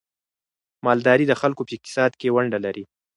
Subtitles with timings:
[0.85, 2.83] مالداري د خلکو په اقتصاد کې ونډه لري.